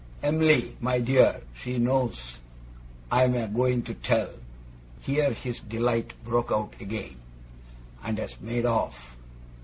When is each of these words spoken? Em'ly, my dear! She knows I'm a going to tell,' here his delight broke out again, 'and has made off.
Em'ly, 0.23 0.75
my 0.79 0.97
dear! 0.99 1.41
She 1.53 1.77
knows 1.77 2.39
I'm 3.11 3.35
a 3.35 3.47
going 3.47 3.83
to 3.83 3.93
tell,' 3.93 4.33
here 4.99 5.31
his 5.31 5.59
delight 5.59 6.15
broke 6.23 6.51
out 6.51 6.73
again, 6.81 7.17
'and 8.03 8.17
has 8.17 8.41
made 8.41 8.65
off. 8.65 9.15